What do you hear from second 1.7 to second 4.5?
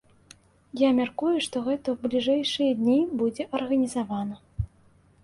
ў бліжэйшыя дні будзе арганізавана.